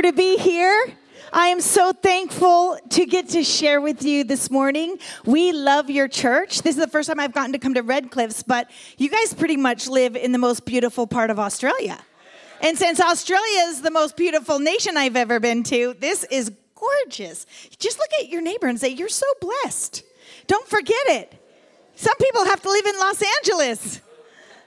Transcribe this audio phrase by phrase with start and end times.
[0.00, 0.92] honor to be here.
[1.32, 4.98] I am so thankful to get to share with you this morning.
[5.26, 6.62] We love your church.
[6.62, 9.58] This is the first time I've gotten to come to Redcliffe, but you guys pretty
[9.58, 11.98] much live in the most beautiful part of Australia.
[12.62, 17.46] And since Australia is the most beautiful nation I've ever been to, this is gorgeous.
[17.78, 20.02] Just look at your neighbor and say, You're so blessed.
[20.46, 21.34] Don't forget it.
[21.94, 24.00] Some people have to live in Los Angeles.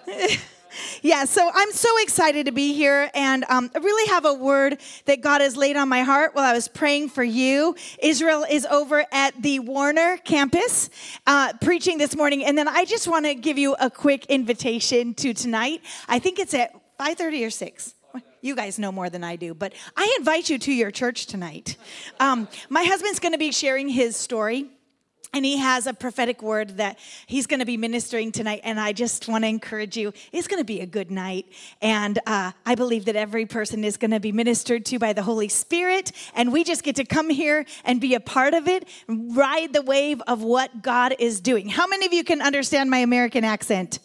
[1.01, 4.79] yeah, so I'm so excited to be here, and um, I really have a word
[5.05, 7.75] that God has laid on my heart while I was praying for you.
[7.99, 10.89] Israel is over at the Warner campus
[11.27, 15.13] uh, preaching this morning, and then I just want to give you a quick invitation
[15.15, 15.81] to tonight.
[16.07, 17.95] I think it's at 5:30 or 6.
[18.41, 21.77] You guys know more than I do, but I invite you to your church tonight.
[22.19, 24.69] Um, my husband's going to be sharing his story
[25.33, 28.61] and he has a prophetic word that he's going to be ministering tonight.
[28.63, 31.47] And I just want to encourage you it's going to be a good night.
[31.81, 35.23] And uh, I believe that every person is going to be ministered to by the
[35.23, 36.11] Holy Spirit.
[36.35, 39.81] And we just get to come here and be a part of it, ride the
[39.81, 41.69] wave of what God is doing.
[41.69, 43.99] How many of you can understand my American accent?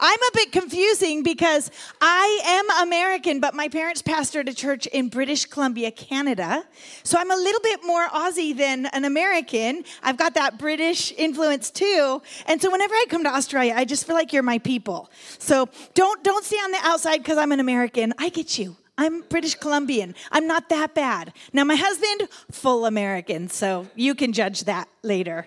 [0.00, 5.08] I'm a bit confusing because I am American, but my parents pastored a church in
[5.08, 6.64] British Columbia, Canada.
[7.02, 9.84] So I'm a little bit more Aussie than an American.
[10.02, 12.22] I've got that British influence too.
[12.46, 15.10] And so whenever I come to Australia, I just feel like you're my people.
[15.38, 18.14] So don't don't stay on the outside because I'm an American.
[18.18, 18.76] I get you.
[19.00, 20.16] I'm British Columbian.
[20.32, 21.32] I'm not that bad.
[21.52, 25.46] Now, my husband, full American, so you can judge that later.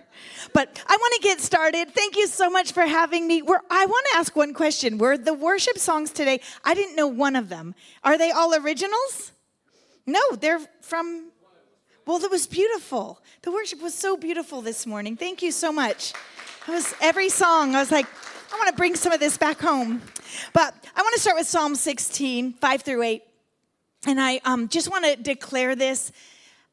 [0.54, 1.94] But I want to get started.
[1.94, 3.42] Thank you so much for having me.
[3.42, 4.98] We're, I want to ask one question.
[4.98, 7.76] Were the worship songs today, I didn't know one of them.
[8.06, 9.34] Are they all originals?
[10.06, 11.32] No, they're from,
[12.06, 13.22] well, it was beautiful.
[13.42, 15.18] The worship was so beautiful this morning.
[15.18, 16.14] Thank you so much.
[16.70, 17.76] It was every song.
[17.76, 18.08] I was like,
[18.54, 20.02] I want to bring some of this back home.
[20.54, 23.24] But I want to start with Psalm 16, 5 through 8.
[24.06, 26.12] And I um, just want to declare this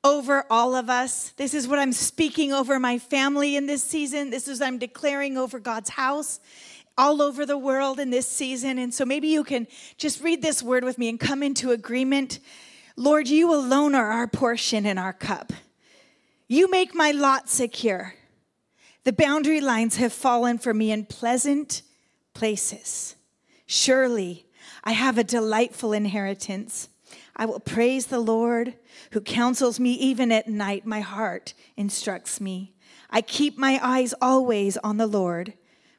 [0.03, 1.31] over all of us.
[1.31, 4.31] This is what I'm speaking over my family in this season.
[4.31, 6.41] This is what I'm declaring over God's house
[6.97, 8.79] all over the world in this season.
[8.79, 12.41] And so maybe you can just read this word with me and come into agreement.
[12.97, 15.53] Lord, you alone are our portion and our cup.
[16.49, 18.15] You make my lot secure.
[19.05, 21.83] The boundary lines have fallen for me in pleasant
[22.35, 23.15] places.
[23.67, 24.47] Surely
[24.83, 26.88] I have a delightful inheritance.
[27.39, 28.75] I will praise the Lord
[29.13, 30.85] who counsels me even at night.
[30.85, 32.75] My heart instructs me.
[33.11, 35.55] I keep my eyes always on the Lord.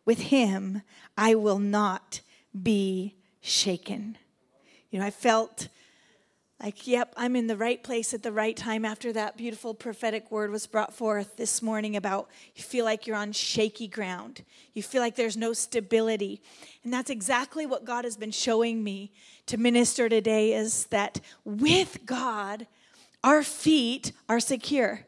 [0.05, 0.81] With him,
[1.17, 2.21] I will not
[2.61, 4.17] be shaken.
[4.91, 5.69] You know, I felt
[6.61, 10.29] like, yep, I'm in the right place at the right time after that beautiful prophetic
[10.29, 14.43] word was brought forth this morning about you feel like you're on shaky ground.
[14.73, 16.41] You feel like there's no stability.
[16.83, 19.13] And that's exactly what God has been showing me
[19.45, 22.67] to minister today is that with God,
[23.23, 25.05] our feet are secure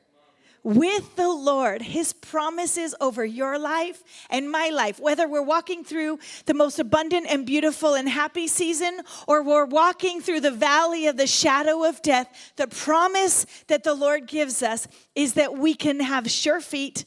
[0.63, 6.19] with the Lord, His promises over your life and my life, whether we're walking through
[6.45, 11.17] the most abundant and beautiful and happy season or we're walking through the valley of
[11.17, 15.99] the shadow of death, the promise that the Lord gives us is that we can
[15.99, 17.05] have sure feet.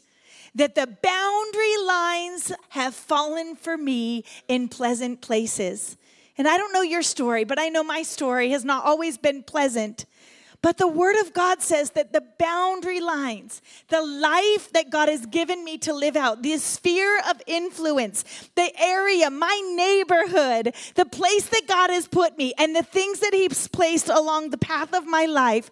[0.57, 5.97] That the boundary lines have fallen for me in pleasant places.
[6.37, 9.43] And I don't know your story, but I know my story has not always been
[9.43, 10.05] pleasant.
[10.65, 15.27] But the Word of God says that the boundary lines, the life that God has
[15.27, 21.47] given me to live out, the sphere of influence, the area, my neighborhood, the place
[21.51, 25.07] that God has put me, and the things that He's placed along the path of
[25.07, 25.71] my life,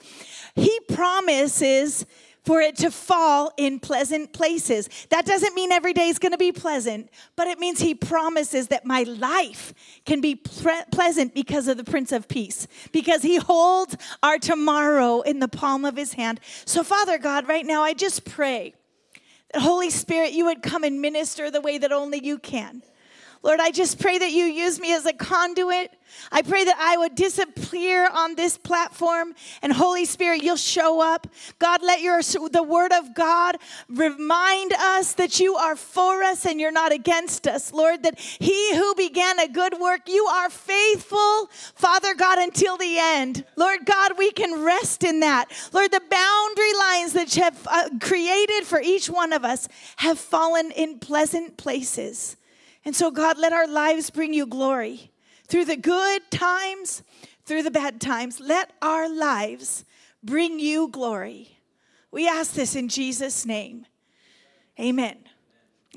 [0.56, 2.04] He promises
[2.44, 4.88] for it to fall in pleasant places.
[5.10, 8.68] That doesn't mean every day is going to be pleasant, but it means He promises
[8.68, 9.72] that my life
[10.04, 15.20] can be pre- pleasant because of the Prince of Peace, because He holds our tomorrow
[15.20, 16.40] in the palm of His hand.
[16.64, 18.74] So, Father God, right now, I just pray
[19.52, 22.82] that Holy Spirit, you would come and minister the way that only you can.
[23.42, 25.90] Lord, I just pray that you use me as a conduit.
[26.30, 31.26] I pray that I would disappear on this platform and Holy Spirit, you'll show up.
[31.58, 33.56] God, let your the word of God
[33.88, 37.72] remind us that you are for us and you're not against us.
[37.72, 42.98] Lord, that he who began a good work, you are faithful, Father God, until the
[42.98, 43.44] end.
[43.56, 45.50] Lord God, we can rest in that.
[45.72, 49.66] Lord, the boundary lines that you have uh, created for each one of us
[49.96, 52.36] have fallen in pleasant places.
[52.84, 55.10] And so, God, let our lives bring you glory
[55.46, 57.02] through the good times,
[57.44, 58.40] through the bad times.
[58.40, 59.84] Let our lives
[60.22, 61.58] bring you glory.
[62.10, 63.86] We ask this in Jesus' name.
[64.80, 65.16] Amen.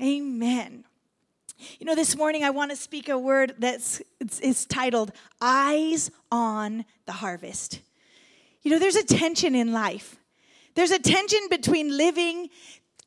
[0.00, 0.84] Amen.
[1.78, 6.10] You know, this morning I want to speak a word that's it's, it's titled "Eyes
[6.30, 7.80] on the Harvest."
[8.62, 10.16] You know, there's a tension in life.
[10.74, 12.50] There's a tension between living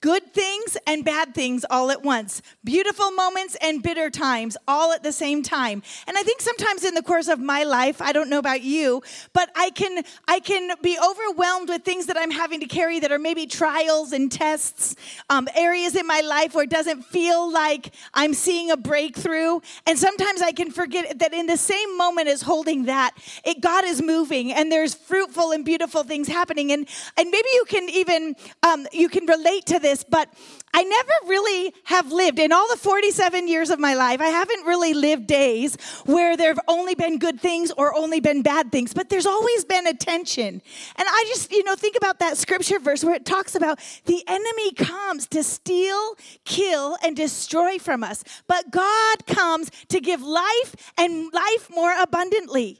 [0.01, 5.03] good things and bad things all at once, beautiful moments and bitter times all at
[5.03, 5.83] the same time.
[6.07, 9.01] And I think sometimes in the course of my life, I don't know about you,
[9.33, 13.11] but I can I can be overwhelmed with things that I'm having to carry that
[13.11, 14.95] are maybe trials and tests,
[15.29, 19.59] um, areas in my life where it doesn't feel like I'm seeing a breakthrough.
[19.85, 23.83] And sometimes I can forget that in the same moment as holding that, it, God
[23.83, 26.71] is moving and there's fruitful and beautiful things happening.
[26.71, 26.87] And
[27.17, 30.29] and maybe you can even um, you can relate to this this, but
[30.73, 34.21] I never really have lived in all the 47 years of my life.
[34.21, 35.75] I haven't really lived days
[36.05, 39.65] where there have only been good things or only been bad things, but there's always
[39.65, 40.61] been a tension.
[40.95, 44.23] And I just, you know, think about that scripture verse where it talks about the
[44.27, 46.15] enemy comes to steal,
[46.45, 52.79] kill, and destroy from us, but God comes to give life and life more abundantly.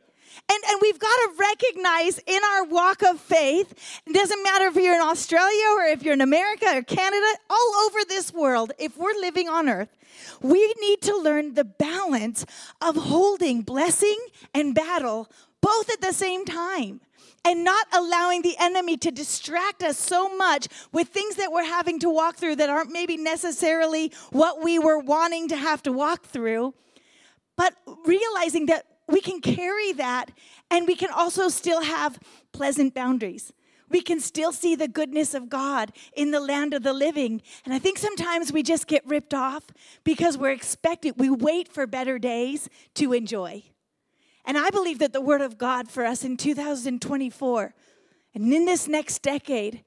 [0.51, 4.75] And, and we've got to recognize in our walk of faith, it doesn't matter if
[4.75, 8.97] you're in Australia or if you're in America or Canada, all over this world, if
[8.97, 9.95] we're living on earth,
[10.41, 12.45] we need to learn the balance
[12.81, 14.17] of holding blessing
[14.53, 15.29] and battle
[15.61, 17.01] both at the same time
[17.45, 21.99] and not allowing the enemy to distract us so much with things that we're having
[21.99, 26.25] to walk through that aren't maybe necessarily what we were wanting to have to walk
[26.25, 26.73] through,
[27.55, 27.75] but
[28.05, 30.31] realizing that we can carry that
[30.69, 32.19] and we can also still have
[32.51, 33.51] pleasant boundaries.
[33.89, 37.41] We can still see the goodness of God in the land of the living.
[37.65, 39.63] And I think sometimes we just get ripped off
[40.03, 43.63] because we're expecting, we wait for better days to enjoy.
[44.45, 47.73] And I believe that the Word of God for us in 2024
[48.35, 49.83] and in this next decade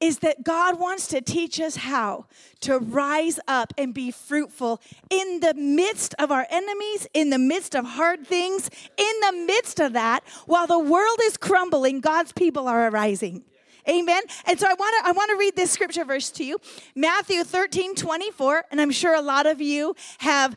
[0.00, 2.26] is that God wants to teach us how
[2.60, 7.74] to rise up and be fruitful in the midst of our enemies, in the midst
[7.74, 12.68] of hard things, in the midst of that, while the world is crumbling, God's people
[12.68, 13.44] are arising.
[13.88, 14.22] Amen.
[14.46, 16.58] And so I want to I want to read this scripture verse to you.
[16.96, 18.64] Matthew 13, 24.
[18.72, 20.56] And I'm sure a lot of you have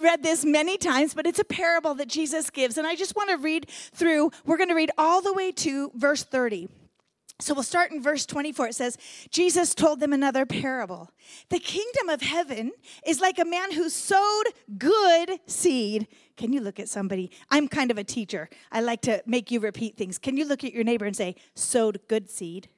[0.00, 2.78] read this many times, but it's a parable that Jesus gives.
[2.78, 5.90] And I just want to read through, we're going to read all the way to
[5.96, 6.68] verse 30.
[7.40, 8.68] So we'll start in verse 24.
[8.68, 8.98] It says,
[9.30, 11.10] Jesus told them another parable.
[11.48, 12.72] The kingdom of heaven
[13.06, 14.44] is like a man who sowed
[14.78, 16.06] good seed.
[16.36, 17.30] Can you look at somebody?
[17.50, 18.48] I'm kind of a teacher.
[18.70, 20.18] I like to make you repeat things.
[20.18, 22.68] Can you look at your neighbor and say, sowed good seed?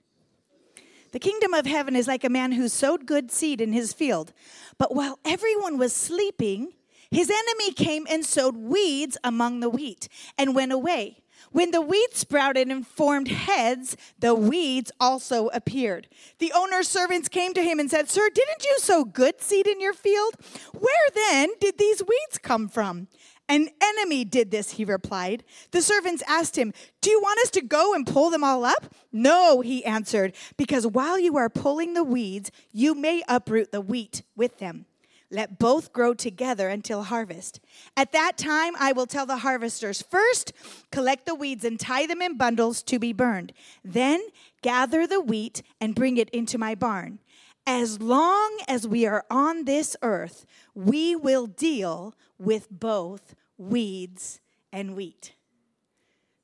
[1.13, 4.33] The kingdom of heaven is like a man who sowed good seed in his field.
[4.79, 6.73] But while everyone was sleeping,
[7.11, 11.22] his enemy came and sowed weeds among the wheat and went away.
[11.53, 16.09] When the wheat sprouted and formed heads, the weeds also appeared.
[16.39, 19.81] The owner's servants came to him and said, Sir, didn't you sow good seed in
[19.81, 20.35] your field?
[20.73, 23.09] Where then did these weeds come from?
[23.49, 25.45] An enemy did this, he replied.
[25.73, 26.73] The servants asked him,
[27.03, 28.95] Do you want us to go and pull them all up?
[29.13, 34.23] No, he answered, because while you are pulling the weeds, you may uproot the wheat
[34.35, 34.87] with them.
[35.33, 37.59] Let both grow together until harvest.
[37.97, 40.53] At that time, I will tell the harvesters first,
[40.91, 43.55] collect the weeds and tie them in bundles to be burned.
[43.83, 44.21] Then
[44.61, 47.19] gather the wheat and bring it into my barn.
[47.67, 50.45] As long as we are on this earth,
[50.75, 54.39] we will deal with both weeds
[54.71, 55.33] and wheat.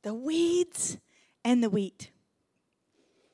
[0.03, 0.97] The weeds
[1.45, 2.11] and the wheat.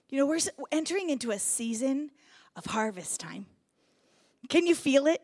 [0.09, 0.41] You know, we're
[0.73, 2.11] entering into a season
[2.57, 3.47] of harvest time.
[4.49, 5.23] Can you feel it?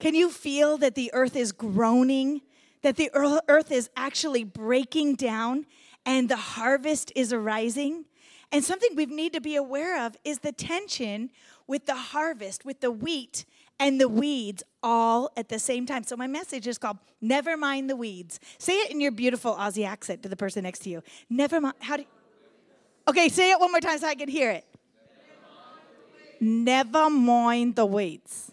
[0.00, 2.40] Can you feel that the earth is groaning,
[2.82, 5.66] that the earth is actually breaking down
[6.04, 8.06] and the harvest is arising?
[8.50, 11.30] And something we need to be aware of is the tension
[11.66, 13.44] with the harvest, with the wheat
[13.78, 16.02] and the weeds all at the same time.
[16.02, 18.40] So my message is called Never Mind the Weeds.
[18.58, 21.02] Say it in your beautiful Aussie accent to the person next to you.
[21.28, 21.76] Never mind.
[21.80, 22.08] How do you,
[23.06, 24.64] Okay, say it one more time so I can hear it.
[26.40, 28.52] Never mind the weeds.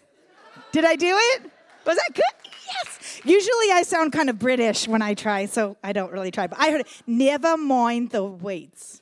[0.72, 1.42] Did I do it?
[1.86, 2.50] Was that good?
[2.66, 3.20] Yes.
[3.24, 6.46] Usually I sound kind of British when I try, so I don't really try.
[6.46, 6.86] But I heard it.
[7.06, 9.00] Never mind the weights.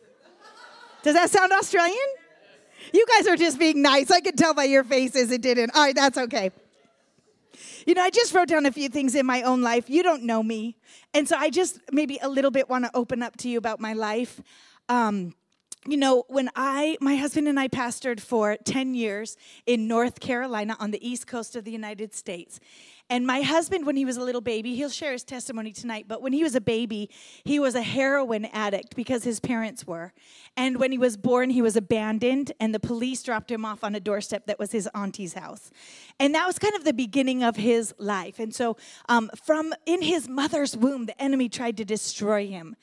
[1.03, 1.97] Does that sound Australian?
[2.93, 4.11] You guys are just being nice.
[4.11, 5.75] I can tell by your faces it didn't.
[5.75, 6.51] All right, that's okay.
[7.87, 9.89] You know, I just wrote down a few things in my own life.
[9.89, 10.77] You don't know me.
[11.15, 13.81] And so I just maybe a little bit want to open up to you about
[13.81, 14.41] my life.
[14.89, 15.35] Um,
[15.88, 20.76] you know, when I, my husband and I pastored for 10 years in North Carolina
[20.81, 22.59] on the east coast of the United States.
[23.09, 26.23] And my husband, when he was a little baby, he'll share his testimony tonight, but
[26.23, 27.09] when he was a baby,
[27.45, 30.13] he was a heroin addict because his parents were.
[30.57, 33.95] And when he was born, he was abandoned, and the police dropped him off on
[33.95, 35.71] a doorstep that was his auntie's house.
[36.19, 38.41] And that was kind of the beginning of his life.
[38.41, 38.77] And so,
[39.09, 42.77] um, from in his mother's womb, the enemy tried to destroy him.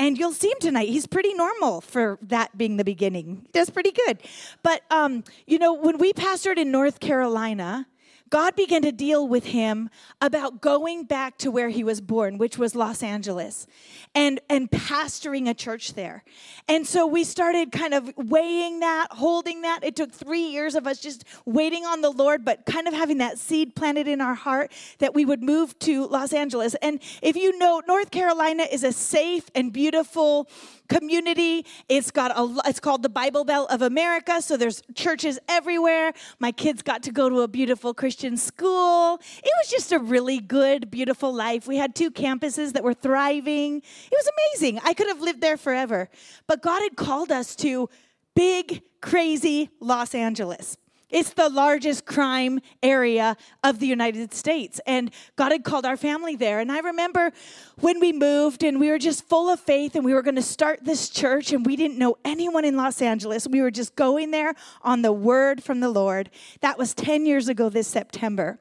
[0.00, 0.88] and you'll see him tonight.
[0.88, 3.42] He's pretty normal for that being the beginning.
[3.44, 4.18] He does pretty good.
[4.62, 7.86] But, um, you know, when we pastored in North Carolina,
[8.30, 12.56] God began to deal with him about going back to where he was born, which
[12.56, 13.66] was Los Angeles,
[14.14, 16.22] and, and pastoring a church there.
[16.68, 19.82] And so we started kind of weighing that, holding that.
[19.82, 23.18] It took three years of us just waiting on the Lord, but kind of having
[23.18, 26.76] that seed planted in our heart that we would move to Los Angeles.
[26.76, 30.48] And if you know, North Carolina is a safe and beautiful
[30.90, 31.64] community.
[31.88, 36.12] It's got a it's called the Bible Belt of America, so there's churches everywhere.
[36.38, 39.18] My kids got to go to a beautiful Christian school.
[39.42, 41.66] It was just a really good, beautiful life.
[41.66, 43.78] We had two campuses that were thriving.
[43.78, 44.80] It was amazing.
[44.84, 46.10] I could have lived there forever.
[46.46, 47.88] But God had called us to
[48.34, 50.76] big, crazy Los Angeles.
[51.10, 54.80] It's the largest crime area of the United States.
[54.86, 56.60] And God had called our family there.
[56.60, 57.32] And I remember
[57.80, 60.42] when we moved and we were just full of faith and we were going to
[60.42, 63.46] start this church and we didn't know anyone in Los Angeles.
[63.48, 66.30] We were just going there on the word from the Lord.
[66.60, 68.58] That was 10 years ago this September.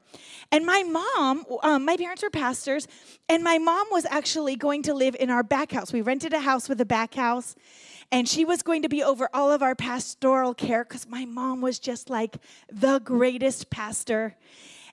[0.51, 2.87] And my mom, um, my parents were pastors,
[3.27, 5.93] and my mom was actually going to live in our back house.
[5.93, 7.55] We rented a house with a back house
[8.11, 11.61] and she was going to be over all of our pastoral care because my mom
[11.61, 12.37] was just like
[12.71, 14.35] the greatest pastor.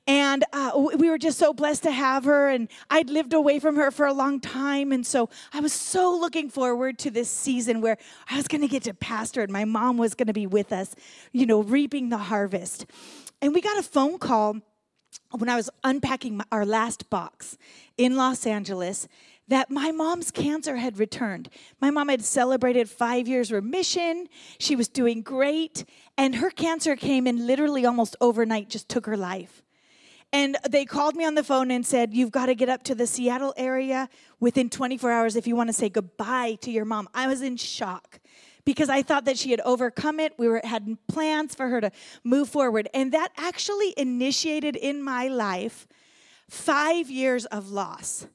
[0.06, 2.48] And uh, we were just so blessed to have her.
[2.48, 4.92] And I'd lived away from her for a long time.
[4.92, 7.96] And so I was so looking forward to this season where
[8.30, 10.94] I was to get to pastor and my mom was to be with us,
[11.32, 12.86] you know, reaping the harvest.
[13.42, 14.60] And we got a phone call
[15.30, 17.58] when I was unpacking our last box
[17.96, 19.08] in Los Angeles
[19.48, 21.48] that my mom's cancer had returned.
[21.80, 24.28] My mom had celebrated five years remission.
[24.58, 25.84] She was doing great.
[26.18, 29.62] And her cancer came and literally almost overnight just took her life.
[30.32, 32.94] And they called me on the phone and said, You've got to get up to
[32.94, 34.08] the Seattle area
[34.40, 37.08] within 24 hours if you want to say goodbye to your mom.
[37.14, 38.18] I was in shock
[38.66, 40.34] because I thought that she had overcome it.
[40.36, 41.90] We were had plans for her to
[42.22, 42.90] move forward.
[42.92, 45.88] And that actually initiated in my life
[46.50, 48.26] five years of loss.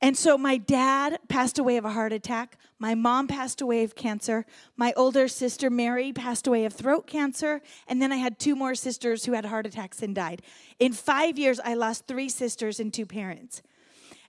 [0.00, 2.56] And so my dad passed away of a heart attack.
[2.78, 4.44] My mom passed away of cancer.
[4.76, 7.60] My older sister, Mary, passed away of throat cancer.
[7.86, 10.42] And then I had two more sisters who had heart attacks and died.
[10.80, 13.62] In five years, I lost three sisters and two parents.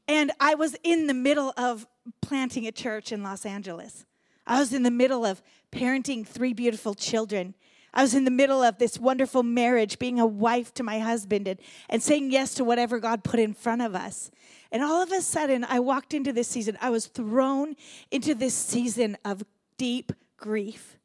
[0.07, 1.87] And I was in the middle of
[2.21, 4.05] planting a church in Los Angeles.
[4.45, 7.55] I was in the middle of parenting three beautiful children.
[7.93, 11.47] I was in the middle of this wonderful marriage, being a wife to my husband
[11.47, 11.59] and,
[11.89, 14.31] and saying yes to whatever God put in front of us.
[14.71, 16.77] And all of a sudden, I walked into this season.
[16.81, 17.75] I was thrown
[18.09, 19.43] into this season of
[19.77, 20.97] deep grief.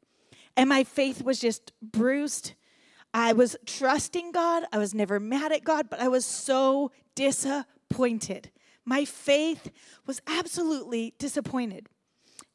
[0.57, 2.53] And my faith was just bruised.
[3.13, 4.63] I was trusting God.
[4.73, 8.49] I was never mad at God, but I was so disappointed.
[8.83, 9.71] My faith
[10.07, 11.87] was absolutely disappointed.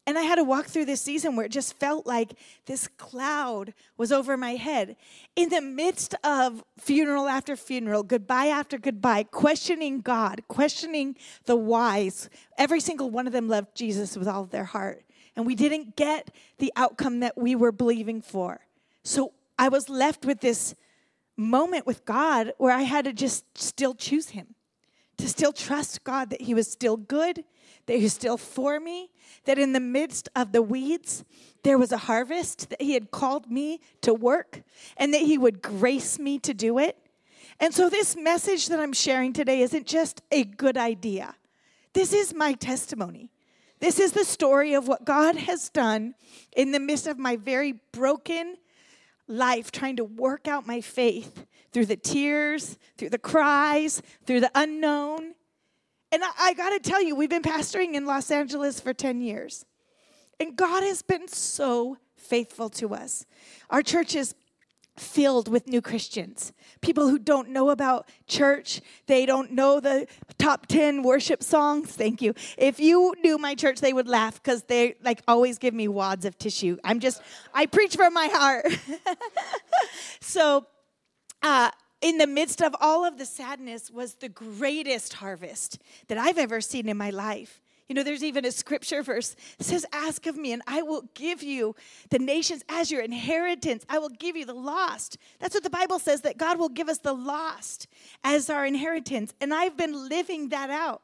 [0.07, 2.33] And I had to walk through this season where it just felt like
[2.67, 4.95] this cloud was over my head.
[5.35, 12.29] In the midst of funeral after funeral, goodbye after goodbye, questioning God, questioning the wise.
[12.57, 15.03] Every single one of them loved Jesus with all of their heart.
[15.35, 18.61] And we didn't get the outcome that we were believing for.
[19.03, 20.75] So I was left with this
[21.37, 24.55] moment with God where I had to just still choose Him,
[25.17, 27.43] to still trust God that He was still good
[27.85, 29.11] that He was still for me,
[29.45, 31.23] that in the midst of the weeds,
[31.63, 34.63] there was a harvest, that He had called me to work,
[34.97, 36.97] and that He would grace me to do it.
[37.59, 41.35] And so, this message that I'm sharing today isn't just a good idea.
[41.93, 43.29] This is my testimony.
[43.79, 46.15] This is the story of what God has done
[46.55, 48.57] in the midst of my very broken
[49.27, 54.51] life, trying to work out my faith through the tears, through the cries, through the
[54.55, 55.33] unknown.
[56.11, 59.21] And I, I got to tell you, we've been pastoring in Los Angeles for 10
[59.21, 59.65] years.
[60.39, 63.25] And God has been so faithful to us.
[63.69, 64.35] Our church is
[64.97, 68.81] filled with new Christians, people who don't know about church.
[69.07, 71.91] They don't know the top 10 worship songs.
[71.91, 72.33] Thank you.
[72.57, 76.25] If you knew my church, they would laugh because they like always give me wads
[76.25, 76.77] of tissue.
[76.83, 77.21] I'm just,
[77.53, 78.67] I preach from my heart.
[80.21, 80.65] so,
[81.41, 81.71] uh,
[82.01, 86.61] in the midst of all of the sadness was the greatest harvest that I've ever
[86.61, 87.61] seen in my life.
[87.87, 91.03] You know, there's even a scripture verse that says, Ask of me, and I will
[91.13, 91.75] give you
[92.09, 93.85] the nations as your inheritance.
[93.87, 95.17] I will give you the lost.
[95.39, 97.87] That's what the Bible says, that God will give us the lost
[98.23, 99.33] as our inheritance.
[99.39, 101.03] And I've been living that out.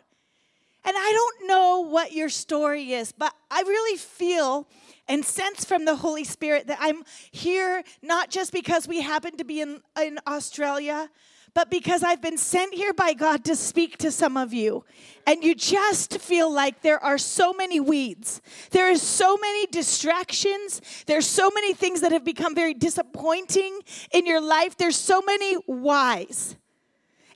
[0.84, 4.68] And I don't know what your story is, but I really feel
[5.08, 9.44] and sense from the Holy Spirit that I'm here not just because we happen to
[9.44, 11.10] be in, in Australia,
[11.54, 14.86] but because I've been sent here by God to speak to some of you.
[15.28, 18.42] And you just feel like there are so many weeds.
[18.72, 20.82] There is so many distractions.
[21.06, 23.80] There's so many things that have become very disappointing
[24.12, 24.78] in your life.
[24.78, 26.56] There's so many whys.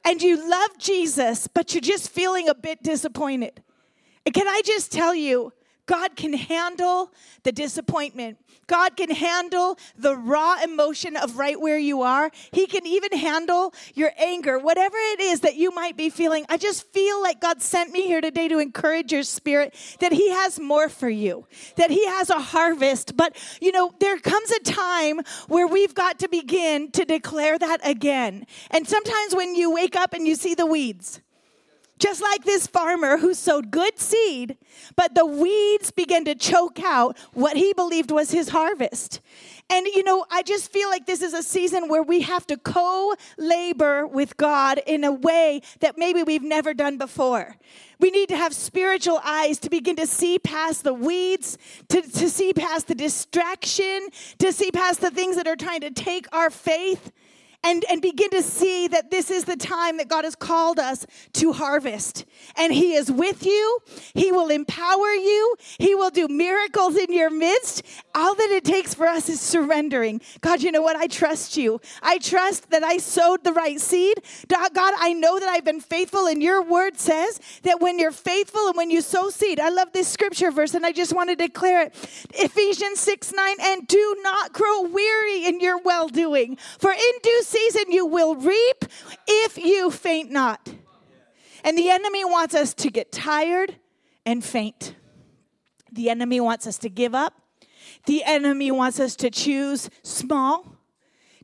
[0.05, 3.61] And you love Jesus, but you're just feeling a bit disappointed.
[4.25, 5.51] And can I just tell you,
[5.85, 7.11] God can handle
[7.43, 8.37] the disappointment.
[8.67, 12.31] God can handle the raw emotion of right where you are.
[12.51, 16.45] He can even handle your anger, whatever it is that you might be feeling.
[16.49, 20.31] I just feel like God sent me here today to encourage your spirit that He
[20.31, 23.15] has more for you, that He has a harvest.
[23.15, 27.87] But, you know, there comes a time where we've got to begin to declare that
[27.87, 28.45] again.
[28.71, 31.21] And sometimes when you wake up and you see the weeds,
[31.99, 34.57] just like this farmer who sowed good seed,
[34.95, 39.21] but the weeds began to choke out what he believed was his harvest.
[39.69, 42.57] And you know, I just feel like this is a season where we have to
[42.57, 47.55] co labor with God in a way that maybe we've never done before.
[47.99, 51.57] We need to have spiritual eyes to begin to see past the weeds,
[51.89, 54.09] to, to see past the distraction,
[54.39, 57.11] to see past the things that are trying to take our faith
[57.65, 61.05] and, and begin to see that this is the time that God has called us
[61.33, 62.23] to harvest.
[62.55, 63.79] And He is with you,
[64.13, 67.81] He will empower you, He will do miracles in your midst.
[68.13, 70.21] All that it takes for us is surrendering.
[70.41, 70.95] God, you know what?
[70.95, 71.81] I trust you.
[72.03, 74.21] I trust that I sowed the right seed.
[74.47, 78.67] God, I know that I've been faithful, and your word says that when you're faithful
[78.67, 81.35] and when you sow seed, I love this scripture verse, and I just want to
[81.35, 81.93] declare it
[82.35, 87.41] Ephesians 6 9, and do not grow weary in your well doing, for in due
[87.55, 88.85] season you will reap
[89.27, 90.73] if you faint not.
[91.63, 93.75] And the enemy wants us to get tired
[94.25, 94.95] and faint.
[95.91, 97.33] The enemy wants us to give up.
[98.05, 100.74] The enemy wants us to choose small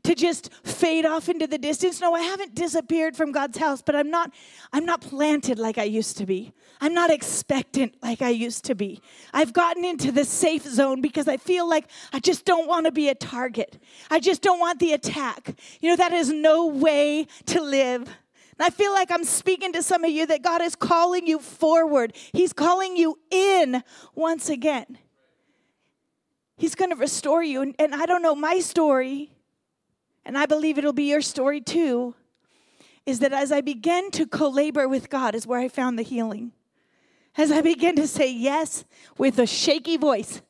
[0.04, 2.00] to just fade off into the distance.
[2.00, 4.32] No, I haven't disappeared from God's house, but I'm not
[4.72, 6.52] I'm not planted like I used to be.
[6.80, 9.00] I'm not expectant like I used to be.
[9.32, 12.92] I've gotten into the safe zone because I feel like I just don't want to
[12.92, 13.80] be a target.
[14.10, 15.54] I just don't want the attack.
[15.80, 18.02] You know that is no way to live.
[18.02, 21.38] And I feel like I'm speaking to some of you that God is calling you
[21.38, 22.14] forward.
[22.32, 23.82] He's calling you in
[24.14, 24.98] once again.
[26.56, 27.62] He's going to restore you.
[27.62, 29.30] And, and I don't know, my story
[30.24, 32.14] and I believe it'll be your story too,
[33.04, 36.02] is that as I began to co labor with God, is where I found the
[36.02, 36.52] healing.
[37.36, 38.84] As I began to say yes
[39.16, 40.42] with a shaky voice,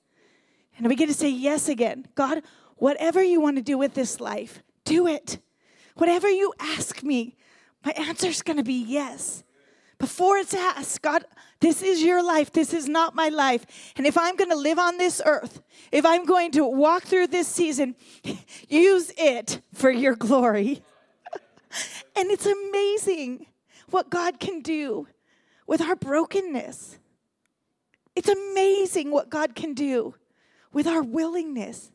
[0.76, 2.42] and I began to say yes again God,
[2.76, 5.38] whatever you want to do with this life, do it.
[5.96, 7.36] Whatever you ask me,
[7.84, 9.44] my answer is going to be yes.
[10.02, 11.24] Before it's asked, God,
[11.60, 12.50] this is your life.
[12.50, 13.64] This is not my life.
[13.94, 15.62] And if I'm going to live on this earth,
[15.92, 17.94] if I'm going to walk through this season,
[18.68, 20.82] use it for your glory.
[22.16, 23.46] and it's amazing
[23.90, 25.06] what God can do
[25.68, 26.98] with our brokenness.
[28.16, 30.16] It's amazing what God can do
[30.72, 31.92] with our willingness.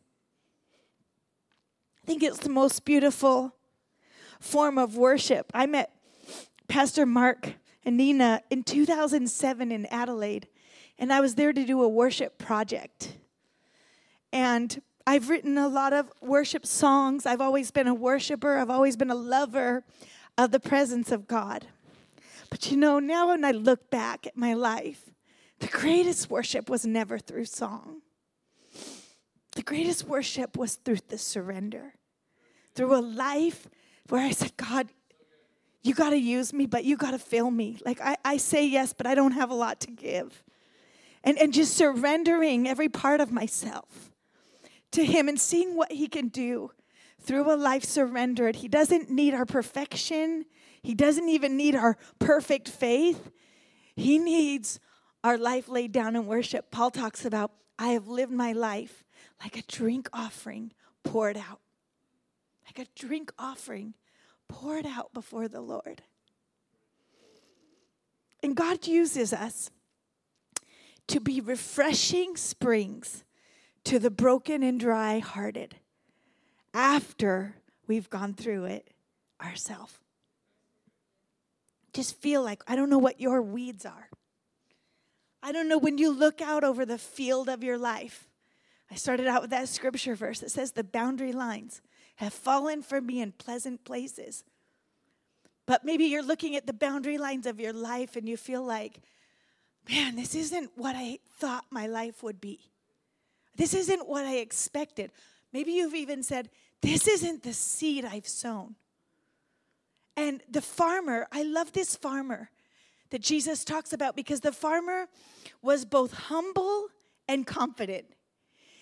[2.06, 3.54] I think it's the most beautiful
[4.39, 5.52] form of worship.
[5.54, 5.91] I met
[6.70, 7.56] Pastor Mark
[7.88, 10.50] and Nina in 2007 in Adelaide,
[11.00, 13.13] and I was there to do a worship project.
[14.34, 17.26] And I've written a lot of worship songs.
[17.26, 19.86] I've always been a worshiper, I've always been a lover
[20.38, 21.65] of the presence of God.
[22.50, 25.10] But you know, now when I look back at my life,
[25.60, 28.02] the greatest worship was never through song.
[29.54, 31.93] The greatest worship was through the surrender,
[32.76, 33.69] through a life
[34.10, 34.89] where I said, God,
[35.88, 37.80] you got to use me, but you got to fill me.
[37.86, 40.43] Like I, I say yes, but I don't have a lot to give.
[41.23, 44.12] And, and just surrendering every part of myself
[44.91, 46.71] to Him and seeing what He can do
[47.21, 48.58] through a life surrendered.
[48.58, 50.45] He doesn't need our perfection,
[50.84, 53.32] He doesn't even need our perfect faith.
[53.95, 54.80] He needs
[55.23, 56.69] our life laid down in worship.
[56.69, 59.04] Paul talks about, I have lived my life
[59.41, 60.73] like a drink offering
[61.04, 61.62] poured out.
[62.67, 63.95] Like a drink offering
[64.47, 66.01] poured out before the Lord.
[68.43, 69.71] And God uses us
[71.07, 73.23] to be refreshing springs
[73.86, 75.75] to the broken and dry hearted
[76.73, 77.55] after
[77.88, 78.89] we've gone through it
[79.41, 79.93] ourselves.
[81.93, 84.10] Just feel like, I don't know what your weeds are.
[85.41, 88.27] I don't know when you look out over the field of your life.
[88.91, 91.81] I started out with that scripture verse that says, The boundary lines
[92.17, 94.43] have fallen for me in pleasant places.
[95.65, 99.01] But maybe you're looking at the boundary lines of your life and you feel like,
[99.89, 102.60] man, this isn't what I thought my life would be.
[103.56, 105.12] This isn't what I expected.
[105.51, 106.49] Maybe you've even said,
[106.82, 108.75] this isn't the seed I've sown.
[110.15, 112.49] And the farmer, I love this farmer
[113.12, 115.08] that Jesus talks about because the farmer
[115.62, 116.88] was both humble
[117.27, 118.06] and confident.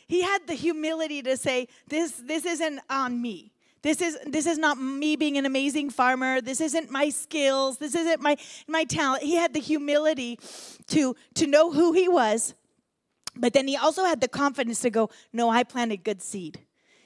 [0.08, 3.52] He had the humility to say, This, this isn't on me.
[3.86, 6.42] This is this is not me being an amazing farmer.
[6.42, 7.78] This isn't my skills.
[7.78, 8.36] This isn't my
[8.68, 9.22] my talent.
[9.22, 10.40] He had the humility
[10.88, 12.56] to to know who he was.
[13.36, 16.65] But then he also had the confidence to go, "No, I planted good seed."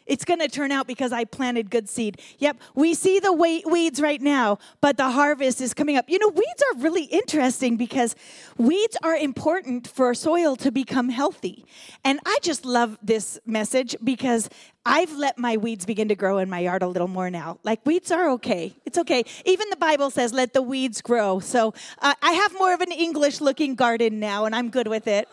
[0.09, 2.19] It's going to turn out because I planted good seed.
[2.39, 6.09] Yep, we see the weeds right now, but the harvest is coming up.
[6.09, 8.15] You know, weeds are really interesting because
[8.57, 11.63] weeds are important for soil to become healthy.
[12.03, 14.49] And I just love this message because
[14.85, 17.59] I've let my weeds begin to grow in my yard a little more now.
[17.63, 18.73] Like weeds are okay.
[18.85, 19.23] It's okay.
[19.45, 21.39] Even the Bible says, let the weeds grow.
[21.39, 25.07] So uh, I have more of an English looking garden now, and I'm good with
[25.07, 25.27] it.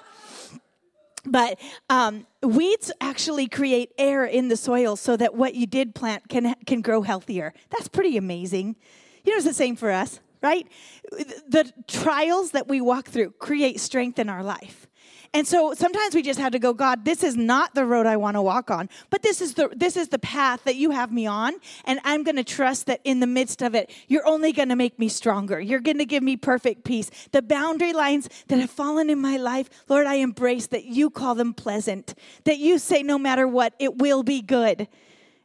[1.26, 1.60] But
[1.90, 6.54] um, weeds actually create air in the soil so that what you did plant can,
[6.66, 7.52] can grow healthier.
[7.70, 8.76] That's pretty amazing.
[9.24, 10.66] You know, it's the same for us, right?
[11.10, 14.86] The trials that we walk through create strength in our life.
[15.34, 18.16] And so sometimes we just have to go, God, this is not the road I
[18.16, 21.12] want to walk on, but this is the this is the path that you have
[21.12, 24.52] me on, and I'm going to trust that in the midst of it, you're only
[24.52, 25.60] going to make me stronger.
[25.60, 27.10] You're going to give me perfect peace.
[27.32, 31.34] The boundary lines that have fallen in my life, Lord, I embrace that you call
[31.34, 32.14] them pleasant.
[32.44, 34.88] That you say no matter what, it will be good.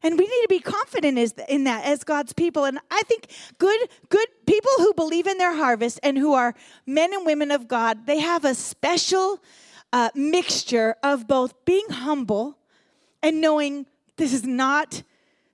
[0.03, 1.17] And we need to be confident
[1.47, 2.65] in that as God's people.
[2.65, 3.27] And I think
[3.59, 6.55] good, good people who believe in their harvest and who are
[6.87, 9.39] men and women of God, they have a special
[9.93, 12.57] uh, mixture of both being humble
[13.21, 13.85] and knowing
[14.17, 15.03] this is not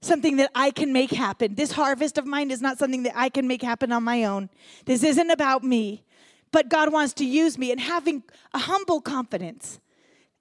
[0.02, 1.56] something that I can make happen.
[1.56, 4.50] This harvest of mine is not something that I can make happen on my own.
[4.86, 6.04] This isn't about me,
[6.52, 8.24] but God wants to use me and having
[8.54, 9.80] a humble confidence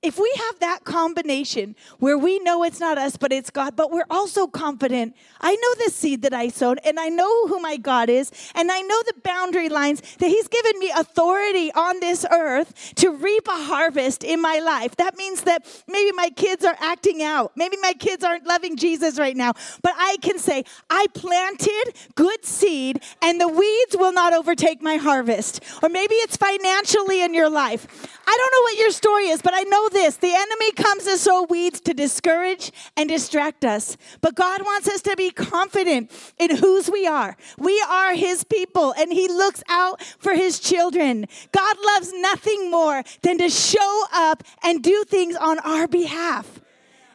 [0.06, 3.90] if we have that combination where we know it's not us, but it's God, but
[3.90, 7.76] we're also confident, I know the seed that I sowed, and I know who my
[7.76, 12.24] God is, and I know the boundary lines that He's given me authority on this
[12.30, 14.94] earth to reap a harvest in my life.
[14.94, 17.50] That means that maybe my kids are acting out.
[17.56, 22.44] Maybe my kids aren't loving Jesus right now, but I can say, I planted good
[22.44, 25.64] seed, and the weeds will not overtake my harvest.
[25.82, 27.88] Or maybe it's financially in your life.
[28.24, 31.16] I don't know what your story is, but I know this the enemy comes to
[31.16, 33.96] sow weeds to discourage and distract us.
[34.20, 37.36] But God wants us to be confident in whose we are.
[37.56, 41.26] We are his people, and he looks out for his children.
[41.50, 46.60] God loves nothing more than to show up and do things on our behalf.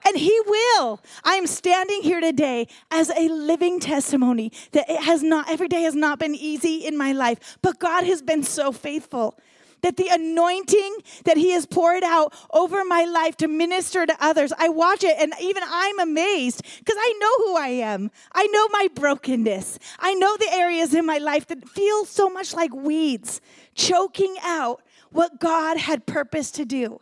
[0.03, 0.99] And he will.
[1.23, 5.83] I am standing here today as a living testimony that it has not, every day
[5.83, 9.37] has not been easy in my life, but God has been so faithful
[9.81, 14.53] that the anointing that He has poured out over my life to minister to others,
[14.57, 18.11] I watch it and even I'm amazed because I know who I am.
[18.33, 19.79] I know my brokenness.
[19.99, 23.41] I know the areas in my life that feel so much like weeds
[23.75, 27.01] choking out what God had purposed to do.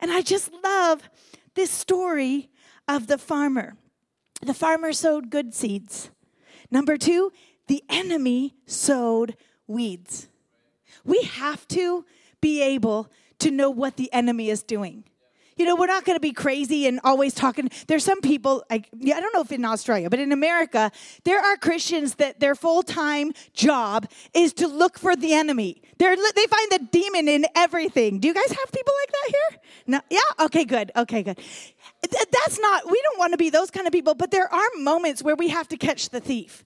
[0.00, 1.08] And I just love
[1.54, 2.48] this story
[2.88, 3.76] of the farmer.
[4.42, 6.10] The farmer sowed good seeds.
[6.70, 7.32] Number two,
[7.66, 10.28] the enemy sowed weeds.
[11.04, 12.04] We have to
[12.40, 15.04] be able to know what the enemy is doing.
[15.60, 17.68] You know, we're not going to be crazy and always talking.
[17.86, 20.90] There's some people, I, I don't know if in Australia, but in America,
[21.24, 25.82] there are Christians that their full time job is to look for the enemy.
[25.98, 28.20] They're, they find the demon in everything.
[28.20, 29.60] Do you guys have people like that here?
[29.86, 30.00] No?
[30.08, 30.46] Yeah?
[30.46, 30.92] Okay, good.
[30.96, 31.38] Okay, good.
[32.10, 35.22] That's not, we don't want to be those kind of people, but there are moments
[35.22, 36.64] where we have to catch the thief.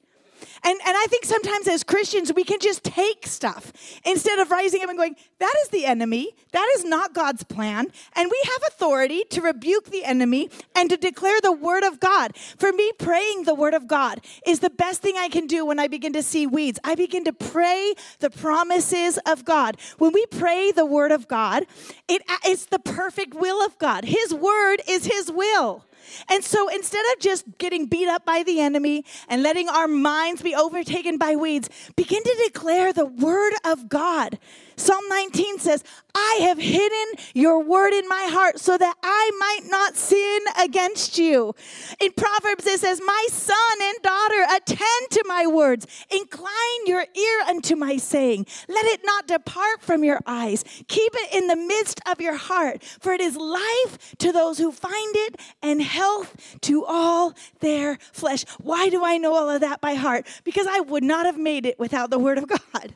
[0.62, 3.72] And, and I think sometimes as Christians, we can just take stuff
[4.04, 6.34] instead of rising up and going, that is the enemy.
[6.52, 7.86] That is not God's plan.
[8.14, 12.36] And we have authority to rebuke the enemy and to declare the word of God.
[12.36, 15.78] For me, praying the word of God is the best thing I can do when
[15.78, 16.78] I begin to see weeds.
[16.84, 19.76] I begin to pray the promises of God.
[19.98, 21.64] When we pray the word of God,
[22.08, 24.04] it, it's the perfect will of God.
[24.04, 25.84] His word is his will.
[26.28, 30.42] And so instead of just getting beat up by the enemy and letting our minds
[30.42, 34.38] be overtaken by weeds, begin to declare the word of God.
[34.76, 35.84] Psalm 19 says,
[36.14, 41.18] I have hidden your word in my heart so that I might not sin against
[41.18, 41.54] you.
[42.00, 45.86] In Proverbs, it says, My son and daughter, attend to my words.
[46.10, 48.46] Incline your ear unto my saying.
[48.68, 50.64] Let it not depart from your eyes.
[50.86, 54.70] Keep it in the midst of your heart, for it is life to those who
[54.70, 58.44] find it and health to all their flesh.
[58.60, 60.26] Why do I know all of that by heart?
[60.44, 62.94] Because I would not have made it without the word of God.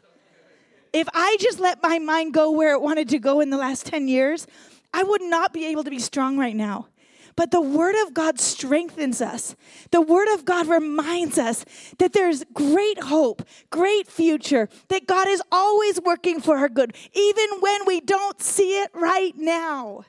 [0.98, 3.86] If I just let my mind go where it wanted to go in the last
[3.86, 4.48] 10 years,
[4.92, 6.88] I would not be able to be strong right now.
[7.36, 9.54] But the Word of God strengthens us.
[9.92, 11.64] The Word of God reminds us
[11.98, 17.46] that there's great hope, great future, that God is always working for our good, even
[17.60, 20.04] when we don't see it right now.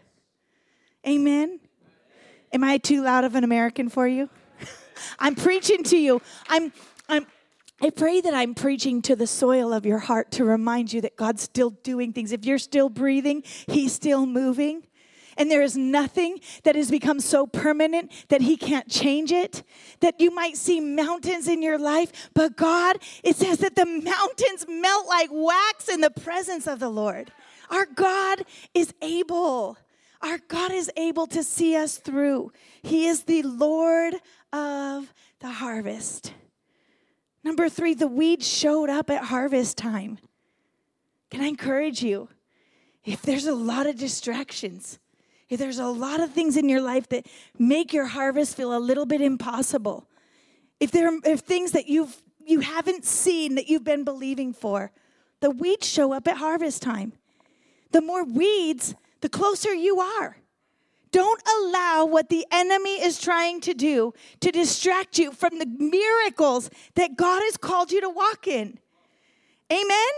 [1.08, 1.60] Amen.
[2.52, 4.28] Am I too loud of an American for you?
[5.19, 6.19] I'm preaching to you.
[6.47, 6.73] I'm,
[7.81, 11.15] I pray that I'm preaching to the soil of your heart to remind you that
[11.15, 12.33] God's still doing things.
[12.33, 14.83] If you're still breathing, He's still moving.
[15.37, 19.63] And there is nothing that has become so permanent that He can't change it.
[20.01, 24.65] That you might see mountains in your life, but God, it says that the mountains
[24.67, 27.31] melt like wax in the presence of the Lord.
[27.69, 29.77] Our God is able.
[30.21, 32.51] Our God is able to see us through.
[32.81, 34.15] He is the Lord
[34.51, 36.33] of the harvest.
[37.43, 40.19] Number three, the weeds showed up at harvest time.
[41.30, 42.30] Can I encourage you?
[43.06, 44.99] If there's a lot of distractions,
[45.47, 47.25] if there's a lot of things in your life that
[47.58, 50.08] make your harvest feel a little bit impossible,
[50.80, 54.91] if there are if things that you've you haven't seen that you've been believing for,
[55.39, 57.13] the weeds show up at harvest time.
[57.91, 60.38] The more weeds, the closer you are.
[61.12, 66.69] Don't allow what the enemy is trying to do to distract you from the miracles
[66.95, 68.80] that God has called you to walk in.
[69.72, 70.10] Amen?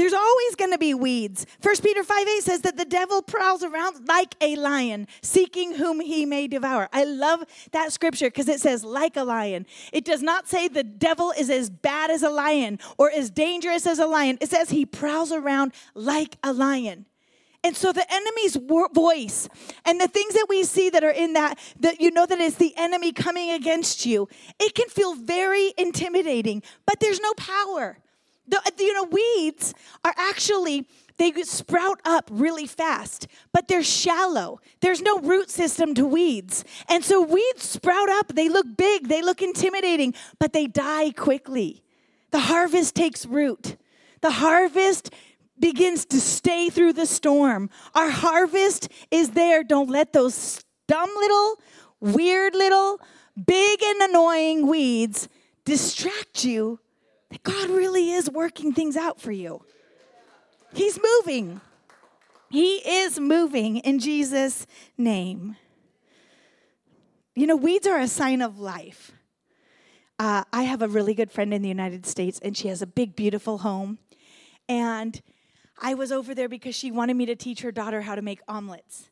[0.00, 1.44] There's always going to be weeds.
[1.62, 6.00] 1 Peter 5 8 says that the devil prowls around like a lion, seeking whom
[6.00, 6.88] he may devour.
[6.90, 9.66] I love that scripture because it says, like a lion.
[9.92, 13.86] It does not say the devil is as bad as a lion or as dangerous
[13.86, 14.38] as a lion.
[14.40, 17.04] It says he prowls around like a lion.
[17.62, 19.48] And so the enemy's voice
[19.84, 22.56] and the things that we see that are in that, that you know that is
[22.56, 27.98] the enemy coming against you, it can feel very intimidating, but there's no power.
[28.48, 34.60] The, you know, weeds are actually, they sprout up really fast, but they're shallow.
[34.80, 36.64] There's no root system to weeds.
[36.88, 41.84] And so weeds sprout up, they look big, they look intimidating, but they die quickly.
[42.30, 43.76] The harvest takes root.
[44.20, 45.10] The harvest
[45.60, 47.70] begins to stay through the storm.
[47.94, 49.62] Our harvest is there.
[49.62, 51.60] Don't let those dumb little,
[52.00, 53.00] weird little,
[53.46, 55.28] big and annoying weeds
[55.64, 56.80] distract you
[57.30, 59.62] that God really is working things out for you.
[60.72, 61.60] He's moving.
[62.48, 64.66] He is moving in Jesus'
[64.98, 65.56] name.
[67.34, 69.12] You know, weeds are a sign of life.
[70.18, 72.86] Uh, I have a really good friend in the United States, and she has a
[72.86, 73.98] big, beautiful home.
[74.68, 75.20] And
[75.80, 78.40] I was over there because she wanted me to teach her daughter how to make
[78.46, 79.08] omelets.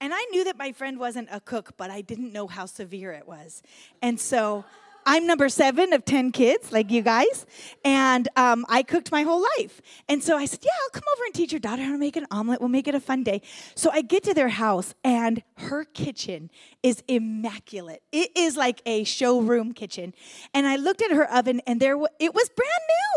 [0.00, 3.12] And I knew that my friend wasn't a cook, but I didn't know how severe
[3.12, 3.62] it was.
[4.02, 4.64] And so
[5.08, 7.46] I'm number seven of 10 kids, like you guys,
[7.84, 9.80] and um, I cooked my whole life.
[10.08, 12.16] And so I said, Yeah, I'll come over and teach your daughter how to make
[12.16, 12.60] an omelet.
[12.60, 13.40] We'll make it a fun day.
[13.76, 16.50] So I get to their house, and her kitchen
[16.82, 18.02] is immaculate.
[18.10, 20.12] It is like a showroom kitchen.
[20.52, 22.70] And I looked at her oven, and there it was brand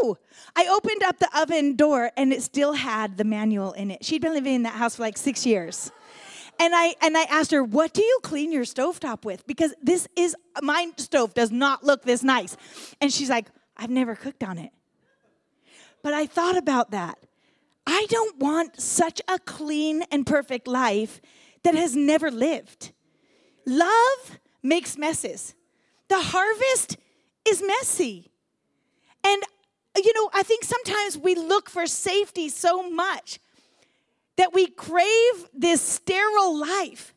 [0.03, 0.17] new.
[0.55, 4.05] I opened up the oven door, and it still had the manual in it.
[4.05, 5.91] She'd been living in that house for like six years.
[6.59, 10.07] And I and I asked her, "What do you clean your stovetop with?" Because this
[10.15, 12.57] is my stove does not look this nice.
[12.99, 14.71] And she's like, "I've never cooked on it."
[16.03, 17.17] But I thought about that.
[17.87, 21.21] I don't want such a clean and perfect life
[21.63, 22.91] that has never lived.
[23.65, 25.55] Love makes messes.
[26.09, 26.97] The harvest
[27.45, 28.31] is messy.
[29.23, 29.43] And
[29.95, 33.39] you know, I think sometimes we look for safety so much
[34.39, 37.13] that we crave this sterile life.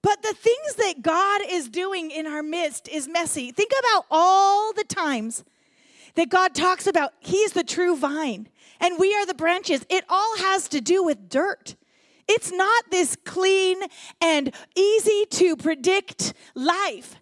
[0.00, 3.52] But the things that God is doing in our midst is messy.
[3.52, 5.44] Think about all the times
[6.14, 8.48] that God talks about He's the true vine
[8.80, 9.84] and we are the branches.
[9.90, 11.76] It all has to do with dirt.
[12.26, 13.82] It's not this clean
[14.22, 17.16] and easy to predict life.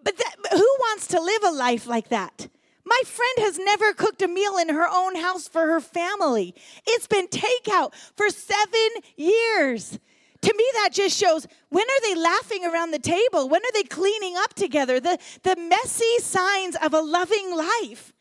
[0.00, 2.46] But that, who wants to live a life like that?
[2.86, 6.54] My friend has never cooked a meal in her own house for her family.
[6.86, 9.98] It's been takeout for seven years.
[10.42, 13.48] To me, that just shows when are they laughing around the table?
[13.48, 15.00] When are they cleaning up together?
[15.00, 18.12] The, the messy signs of a loving life.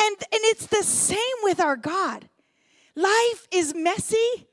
[0.00, 2.28] And, and it's the same with our God.
[2.94, 4.46] Life is messy,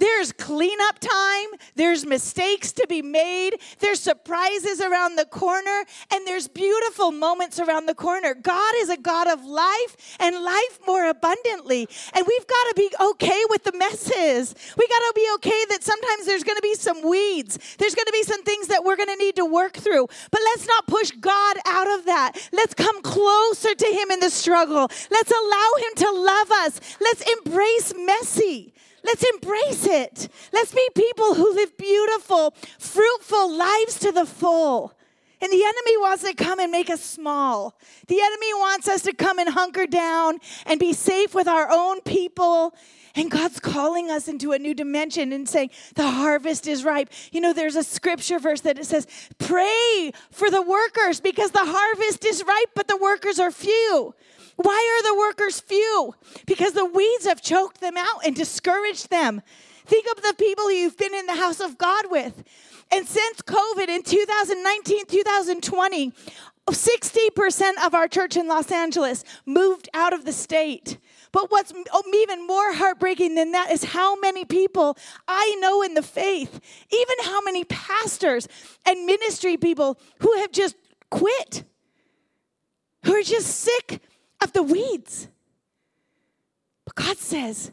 [0.00, 6.48] there's cleanup time, there's mistakes to be made, there's surprises around the corner, and there's
[6.48, 8.34] beautiful moments around the corner.
[8.34, 11.86] God is a God of life and life more abundantly.
[12.14, 14.54] And we've got to be okay with the messes.
[14.76, 18.06] We got to be okay that sometimes there's going to be some weeds, there's going
[18.06, 20.06] to be some things that we're going to need to work through.
[20.30, 22.32] But let's not push God out of that.
[22.52, 24.90] Let's come closer to Him in the struggle.
[25.10, 26.80] Let's allow Him to love us.
[27.00, 28.72] Let's embrace messy.
[29.04, 30.28] Let's embrace it.
[30.52, 34.94] Let's be people who live beautiful, fruitful lives to the full.
[35.42, 37.74] And the enemy wants to come and make us small.
[38.08, 42.02] The enemy wants us to come and hunker down and be safe with our own
[42.02, 42.74] people.
[43.14, 47.10] And God's calling us into a new dimension and saying, the harvest is ripe.
[47.32, 49.06] You know, there's a scripture verse that it says,
[49.38, 54.14] pray for the workers because the harvest is ripe, but the workers are few.
[54.62, 56.14] Why are the workers few?
[56.44, 59.40] Because the weeds have choked them out and discouraged them.
[59.86, 62.44] Think of the people you've been in the house of God with.
[62.92, 66.12] And since COVID in 2019, 2020,
[66.68, 70.98] 60% of our church in Los Angeles moved out of the state.
[71.32, 75.94] But what's oh, even more heartbreaking than that is how many people I know in
[75.94, 76.60] the faith,
[76.92, 78.46] even how many pastors
[78.84, 80.76] and ministry people who have just
[81.10, 81.64] quit,
[83.04, 84.02] who are just sick
[84.42, 85.28] of the weeds.
[86.84, 87.72] But God says,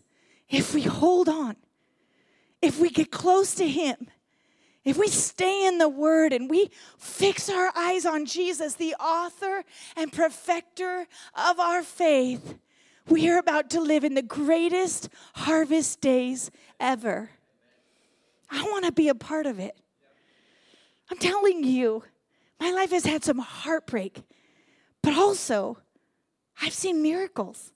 [0.49, 1.55] if we hold on,
[2.61, 4.07] if we get close to Him,
[4.83, 9.63] if we stay in the Word and we fix our eyes on Jesus, the author
[9.95, 12.55] and perfecter of our faith,
[13.07, 17.29] we are about to live in the greatest harvest days ever.
[18.49, 19.77] I want to be a part of it.
[21.09, 22.03] I'm telling you,
[22.59, 24.21] my life has had some heartbreak,
[25.01, 25.77] but also
[26.61, 27.71] I've seen miracles.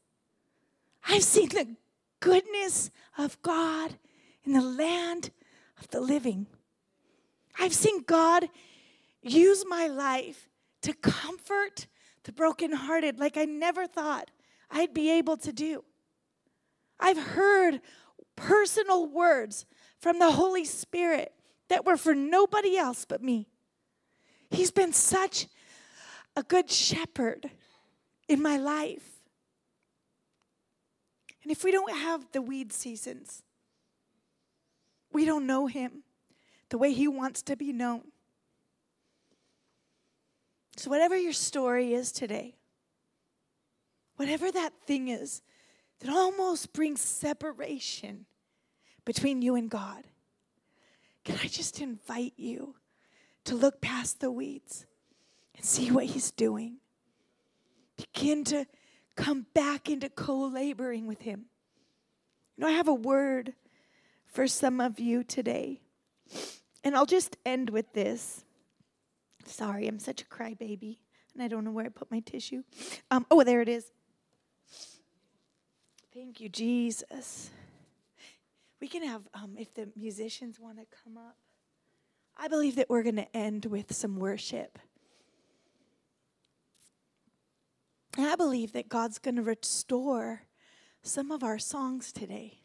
[1.07, 1.75] I've seen the
[2.19, 3.95] goodness of God
[4.43, 5.31] in the land
[5.79, 6.47] of the living.
[7.59, 8.49] I've seen God
[9.21, 10.49] use my life
[10.81, 11.87] to comfort
[12.23, 14.29] the brokenhearted like I never thought
[14.69, 15.83] I'd be able to do.
[16.99, 17.81] I've heard
[18.35, 19.65] personal words
[19.99, 21.33] from the Holy Spirit
[21.69, 23.47] that were for nobody else but me.
[24.49, 25.47] He's been such
[26.35, 27.49] a good shepherd
[28.31, 29.19] in my life.
[31.43, 33.43] And if we don't have the weed seasons,
[35.11, 36.03] we don't know Him
[36.69, 38.03] the way He wants to be known.
[40.77, 42.55] So, whatever your story is today,
[44.15, 45.41] whatever that thing is
[45.99, 48.25] that almost brings separation
[49.03, 50.05] between you and God,
[51.25, 52.75] can I just invite you
[53.43, 54.85] to look past the weeds
[55.53, 56.77] and see what He's doing?
[58.13, 58.65] Begin to
[59.15, 61.45] come back into co laboring with Him.
[62.55, 63.53] You know, I have a word
[64.25, 65.81] for some of you today.
[66.83, 68.43] And I'll just end with this.
[69.45, 70.97] Sorry, I'm such a crybaby,
[71.33, 72.63] and I don't know where I put my tissue.
[73.09, 73.91] Um, oh, there it is.
[76.13, 77.49] Thank you, Jesus.
[78.79, 81.37] We can have, um, if the musicians want to come up,
[82.37, 84.79] I believe that we're going to end with some worship.
[88.17, 90.43] And I believe that God's going to restore
[91.01, 92.59] some of our songs today.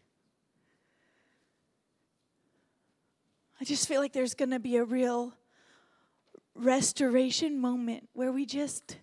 [3.60, 5.34] I just feel like there's going to be a real
[6.54, 8.98] restoration moment where we just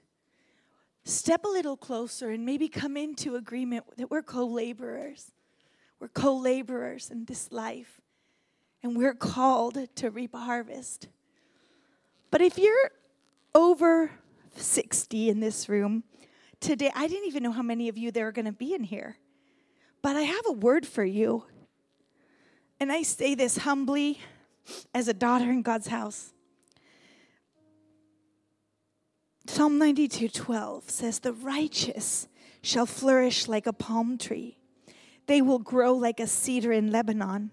[1.06, 5.32] step a little closer and maybe come into agreement that we're co laborers.
[5.99, 8.01] We're co laborers in this life,
[8.84, 11.08] and we're called to reap a harvest.
[12.29, 12.91] But if you're
[13.56, 14.12] over
[14.56, 16.03] 60 in this room
[16.63, 18.84] today, I didn't even know how many of you there are going to be in
[18.84, 19.17] here,
[20.02, 21.43] but I have a word for you.
[22.80, 24.19] And I say this humbly
[24.93, 26.34] as a daughter in God's house.
[29.45, 32.28] Psalm 92 12 says, The righteous
[32.62, 34.58] shall flourish like a palm tree,
[35.28, 37.52] they will grow like a cedar in Lebanon.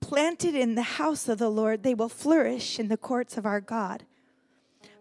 [0.00, 3.60] Planted in the house of the Lord, they will flourish in the courts of our
[3.60, 4.04] God.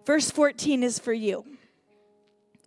[0.06, 1.46] Verse 14 is for you.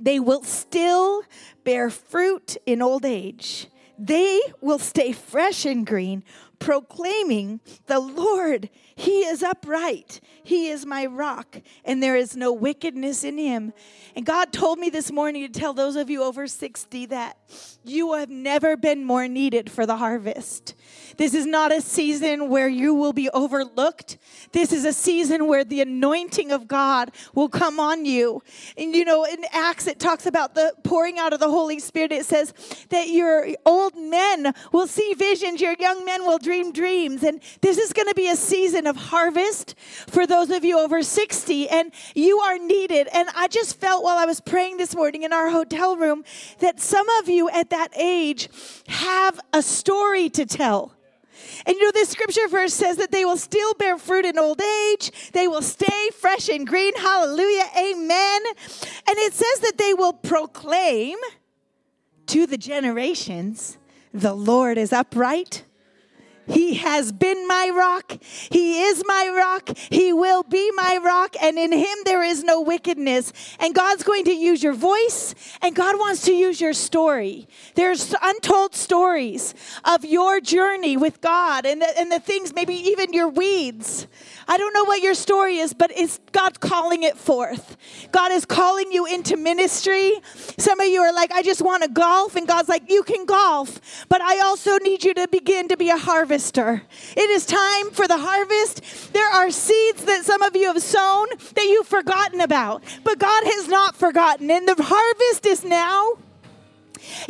[0.00, 1.22] They will still
[1.64, 3.68] bear fruit in old age.
[3.98, 6.24] They will stay fresh and green,
[6.62, 10.20] proclaiming, The Lord, He is upright.
[10.44, 13.72] He is my rock, and there is no wickedness in Him.
[14.14, 17.37] And God told me this morning to tell those of you over 60 that
[17.85, 20.75] you have never been more needed for the harvest.
[21.16, 24.18] This is not a season where you will be overlooked.
[24.53, 28.42] This is a season where the anointing of God will come on you.
[28.77, 32.13] And you know, in Acts, it talks about the pouring out of the Holy Spirit.
[32.13, 32.54] It says
[32.90, 37.23] that your old men will see visions, your young men will dream dreams.
[37.23, 39.75] And this is going to be a season of harvest
[40.07, 43.09] for those of you over 60, and you are needed.
[43.13, 46.25] And I just felt while I was praying this morning in our hotel room
[46.59, 48.48] that some of you at that age
[48.88, 50.94] have a story to tell.
[51.67, 54.61] And you know, this scripture verse says that they will still bear fruit in old
[54.61, 55.31] age.
[55.33, 56.94] They will stay fresh and green.
[56.96, 57.67] Hallelujah.
[57.77, 58.42] Amen.
[59.09, 61.17] And it says that they will proclaim
[62.27, 63.79] to the generations
[64.15, 65.65] the Lord is upright
[66.49, 68.19] He has been my rock.
[68.23, 69.77] He is my rock.
[69.77, 71.37] He will be my rock.
[71.40, 73.33] And in him there is no wickedness.
[73.61, 77.47] And God's going to use your voice and God wants to use your story.
[77.75, 83.13] There's untold stories of your journey with God and the, and the things, maybe even
[83.13, 84.07] your weeds.
[84.49, 87.77] I don't know what your story is, but it's God calling it forth.
[88.11, 90.15] God is calling you into ministry.
[90.59, 92.37] Some of you are like, I just want to golf.
[92.37, 95.90] And God's like, you can golf, but I also need you to begin to be
[95.90, 95.97] a
[96.33, 96.80] harvester.
[97.14, 99.12] It is time for the harvest.
[99.12, 103.44] There are seeds that some of you have sown that you've forgotten about, but God
[103.44, 104.50] has not forgotten.
[104.50, 106.14] And the harvest is now.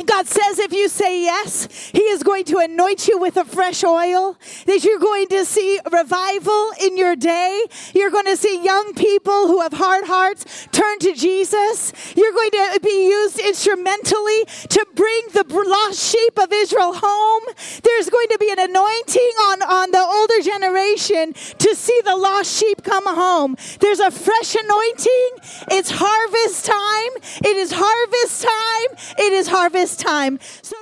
[0.05, 3.83] God says if you say yes, He is going to anoint you with a fresh
[3.83, 7.65] oil, that you're going to see revival in your day.
[7.93, 11.93] You're going to see young people who have hard hearts turn to Jesus.
[12.15, 17.43] You're going to be used instrumentally to bring the lost sheep of Israel home.
[17.83, 22.59] There's going to be an anointing on, on the older generation to see the lost
[22.59, 23.55] sheep come home.
[23.79, 25.29] There's a fresh anointing.
[25.71, 27.11] It's harvest time.
[27.43, 29.15] It is harvest time.
[29.17, 30.39] It is harvest this time.
[30.61, 30.75] So